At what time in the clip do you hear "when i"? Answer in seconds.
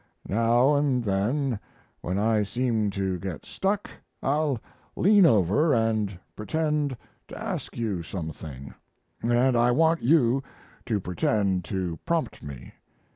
2.01-2.41